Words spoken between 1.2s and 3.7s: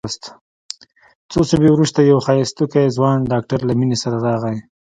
څو شېبې وروسته يو ښايستوکى ځوان ډاکتر